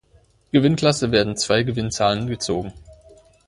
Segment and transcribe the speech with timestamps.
[0.51, 2.73] Gewinnklasse werden zwei Gewinnzahlen gezogen.